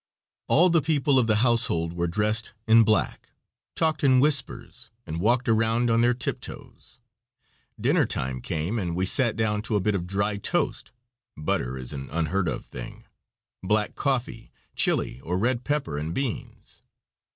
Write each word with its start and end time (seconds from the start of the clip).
All 0.47 0.71
the 0.71 0.81
people 0.81 1.19
of 1.19 1.27
the 1.27 1.35
household 1.45 1.93
were 1.93 2.07
dressed 2.07 2.53
in 2.65 2.81
black, 2.81 3.33
talked 3.75 4.03
in 4.03 4.19
whispers, 4.19 4.89
and 5.05 5.19
walked 5.19 5.47
around 5.47 5.91
on 5.91 6.01
their 6.01 6.15
tiptoes. 6.15 6.97
Dinner 7.79 8.07
time 8.07 8.41
came 8.41 8.79
and 8.79 8.95
we 8.95 9.05
sat 9.05 9.35
down 9.35 9.61
to 9.61 9.75
a 9.75 9.79
bit 9.79 9.93
of 9.93 10.07
dry 10.07 10.37
toast 10.37 10.91
(butter 11.37 11.77
is 11.77 11.93
an 11.93 12.09
unheard 12.09 12.47
of 12.47 12.65
thing), 12.65 13.05
black 13.61 13.93
coffee, 13.93 14.51
chile, 14.75 15.21
or 15.21 15.37
red 15.37 15.63
pepper, 15.63 15.99
and 15.99 16.15
beans. 16.15 16.81